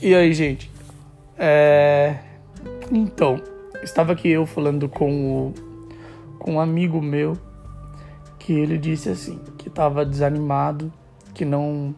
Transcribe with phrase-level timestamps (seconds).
[0.00, 0.70] E aí, gente?
[1.38, 2.16] É...
[2.92, 3.42] Então,
[3.82, 5.54] estava aqui eu falando com, o...
[6.38, 7.36] com um amigo meu
[8.38, 10.92] que ele disse assim, que estava desanimado,
[11.34, 11.94] que não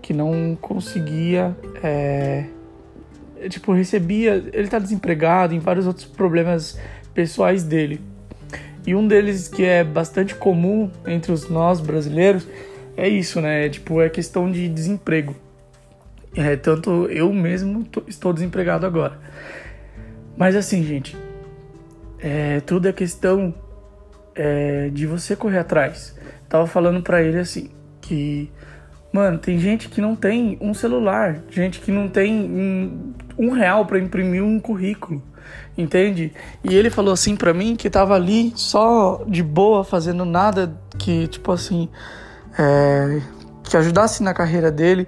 [0.00, 2.46] que não conseguia é...
[3.48, 6.78] tipo recebia, ele tá desempregado, em vários outros problemas
[7.12, 8.00] pessoais dele.
[8.86, 12.46] E um deles que é bastante comum entre os nós brasileiros
[12.96, 13.68] é isso, né?
[13.68, 15.34] Tipo, é questão de desemprego.
[16.36, 19.18] É, tanto eu mesmo tô, estou desempregado agora.
[20.36, 21.16] Mas assim, gente,
[22.18, 23.54] é, tudo é questão
[24.34, 26.18] é, de você correr atrás.
[26.48, 27.70] Tava falando para ele assim,
[28.00, 28.50] que,
[29.12, 33.86] mano, tem gente que não tem um celular, gente que não tem um, um real
[33.86, 35.22] para imprimir um currículo,
[35.78, 36.32] entende?
[36.64, 41.28] E ele falou assim para mim que tava ali só de boa, fazendo nada que,
[41.28, 41.88] tipo assim,
[42.58, 43.20] é,
[43.62, 45.06] que ajudasse na carreira dele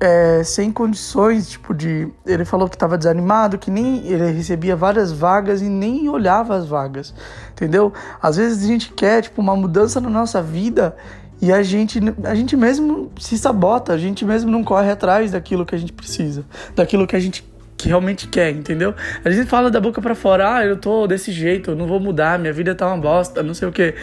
[0.00, 2.08] é, sem condições, tipo, de.
[2.24, 6.66] Ele falou que estava desanimado, que nem ele recebia várias vagas e nem olhava as
[6.66, 7.14] vagas,
[7.52, 7.92] entendeu?
[8.20, 10.96] Às vezes a gente quer, tipo, uma mudança na nossa vida
[11.42, 15.64] e a gente, a gente mesmo se sabota, a gente mesmo não corre atrás daquilo
[15.66, 17.49] que a gente precisa, daquilo que a gente
[17.80, 18.94] que realmente quer, entendeu?
[19.24, 21.98] A gente fala da boca para fora, ah, eu tô desse jeito, eu não vou
[21.98, 23.94] mudar, minha vida tá uma bosta, não sei o quê.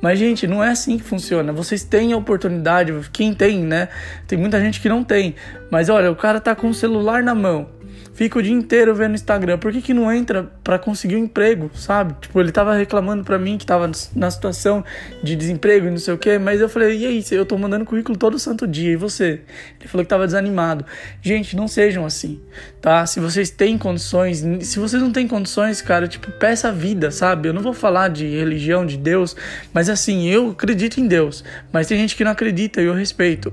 [0.00, 1.52] Mas, gente, não é assim que funciona.
[1.52, 3.88] Vocês têm a oportunidade, quem tem, né?
[4.26, 5.34] Tem muita gente que não tem.
[5.70, 7.68] Mas olha, o cara tá com o celular na mão
[8.14, 9.58] fica o dia inteiro vendo Instagram.
[9.58, 12.14] Por que, que não entra para conseguir um emprego, sabe?
[12.20, 14.84] Tipo, ele tava reclamando para mim que tava na situação
[15.22, 17.84] de desemprego e não sei o que, mas eu falei, e aí, eu tô mandando
[17.84, 19.40] currículo todo santo dia, e você?
[19.80, 20.84] Ele falou que tava desanimado.
[21.22, 22.40] Gente, não sejam assim,
[22.80, 23.04] tá?
[23.06, 27.48] Se vocês têm condições, se vocês não têm condições, cara, tipo, peça a vida, sabe?
[27.48, 29.34] Eu não vou falar de religião, de Deus,
[29.72, 33.52] mas assim, eu acredito em Deus, mas tem gente que não acredita e eu respeito.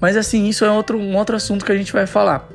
[0.00, 2.48] Mas assim, isso é outro, um outro assunto que a gente vai falar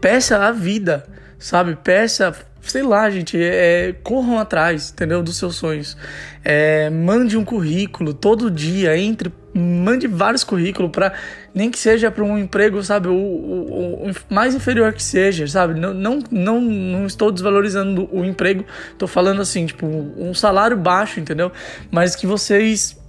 [0.00, 1.06] peça a vida,
[1.38, 1.76] sabe?
[1.76, 5.22] Peça, sei lá, gente, é, corram atrás, entendeu?
[5.22, 5.96] Dos seus sonhos.
[6.44, 11.12] É, mande um currículo todo dia, entre, mande vários currículos para
[11.54, 15.78] nem que seja para um emprego, sabe, o, o, o, mais inferior que seja, sabe?
[15.78, 21.18] Não, não, não, não estou desvalorizando o emprego, estou falando assim, tipo, um salário baixo,
[21.18, 21.50] entendeu?
[21.90, 23.00] Mas que vocês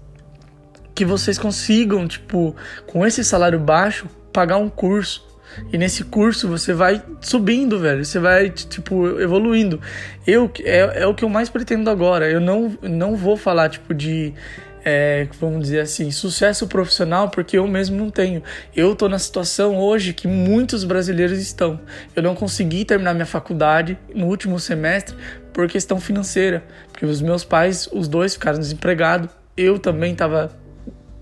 [0.96, 2.56] que vocês consigam, tipo,
[2.88, 5.27] com esse salário baixo, pagar um curso,
[5.72, 8.03] e nesse curso você vai subindo, velho.
[8.03, 9.80] Você vai, tipo, evoluindo.
[10.25, 12.30] Eu, é, é o que eu mais pretendo agora.
[12.30, 14.34] Eu não, não vou falar, tipo, de.
[14.90, 18.41] É, vamos dizer assim, sucesso profissional, porque eu mesmo não tenho.
[18.74, 21.79] Eu tô na situação hoje que muitos brasileiros estão.
[22.16, 25.14] Eu não consegui terminar minha faculdade no último semestre
[25.52, 29.29] por questão financeira, porque os meus pais, os dois, ficaram desempregados.
[29.58, 30.56] Eu também estava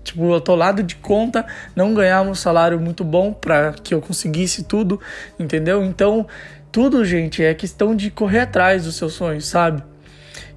[0.06, 1.44] Tipo, eu tô lado de conta,
[1.74, 5.00] não ganhava um salário muito bom para que eu conseguisse tudo,
[5.36, 5.82] entendeu?
[5.82, 6.28] Então,
[6.70, 9.82] tudo, gente, é questão de correr atrás dos seus sonhos, sabe?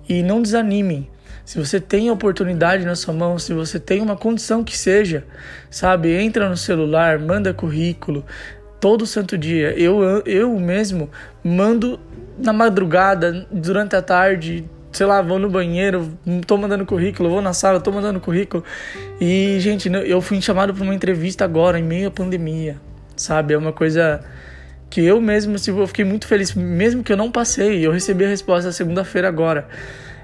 [0.08, 1.10] E não desanimem.
[1.44, 5.26] Se você tem oportunidade na sua mão, se você tem uma condição que seja,
[5.72, 6.16] sabe?
[6.16, 8.24] Entra no celular, manda currículo,
[8.80, 9.72] todo santo dia.
[9.72, 11.10] Eu, eu mesmo
[11.44, 12.00] mando
[12.38, 16.12] na madrugada, durante a tarde, sei lá, vou no banheiro,
[16.46, 18.64] tô mandando currículo, vou na sala, tô mandando currículo.
[19.20, 22.78] E, gente, eu fui chamado para uma entrevista agora, em meio à pandemia,
[23.16, 23.54] sabe?
[23.54, 24.22] É uma coisa
[24.90, 28.26] que eu mesmo, assim, eu fiquei muito feliz, mesmo que eu não passei, eu recebi
[28.26, 29.68] a resposta segunda-feira agora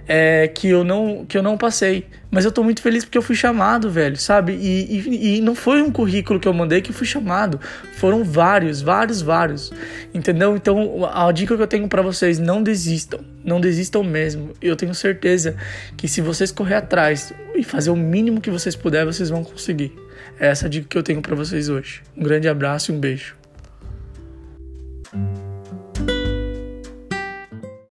[0.08, 2.06] é, que, eu não, que eu não passei.
[2.30, 4.54] Mas eu tô muito feliz porque eu fui chamado, velho, sabe?
[4.54, 7.60] E, e, e, não foi um currículo que eu mandei que fui chamado.
[7.96, 9.72] Foram vários, vários, vários.
[10.14, 10.56] Entendeu?
[10.56, 13.22] Então, a dica que eu tenho para vocês, não desistam.
[13.44, 14.52] Não desistam mesmo.
[14.62, 15.56] Eu tenho certeza
[15.96, 19.94] que se vocês correr atrás e fazer o mínimo que vocês puderem, vocês vão conseguir.
[20.40, 22.02] É essa a dica que eu tenho para vocês hoje.
[22.18, 23.45] Um grande abraço e um beijo.